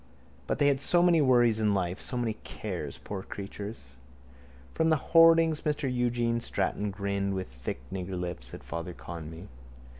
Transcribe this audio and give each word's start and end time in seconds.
_But 0.47 0.57
they 0.57 0.65
had 0.65 0.81
so 0.81 1.03
many 1.03 1.21
worries 1.21 1.59
in 1.59 1.75
life, 1.75 2.01
so 2.01 2.17
many 2.17 2.33
cares, 2.43 2.97
poor 2.97 3.21
creatures. 3.21 3.97
From 4.73 4.89
the 4.89 4.95
hoardings 5.13 5.61
Mr 5.61 5.83
Eugene 5.93 6.39
Stratton 6.39 6.89
grimaced 6.89 7.35
with 7.35 7.47
thick 7.49 7.81
niggerlips 7.91 8.51
at 8.55 8.63
Father 8.63 8.95
Conmee. 8.95 9.47